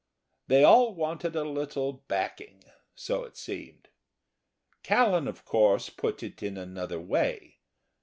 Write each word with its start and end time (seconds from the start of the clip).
They 0.47 0.63
all 0.63 0.95
wanted 0.95 1.35
a 1.35 1.43
little 1.43 1.93
backing, 1.93 2.63
so 2.95 3.23
it 3.23 3.37
seemed. 3.37 3.89
Callan, 4.81 5.27
of 5.27 5.45
course, 5.45 5.91
put 5.91 6.23
it 6.23 6.41
in 6.41 6.57
another 6.57 6.99
way. 6.99 7.59